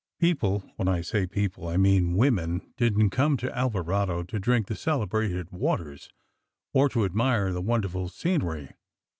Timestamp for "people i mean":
1.27-2.15